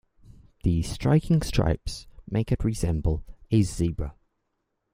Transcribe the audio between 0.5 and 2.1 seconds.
The striking stripes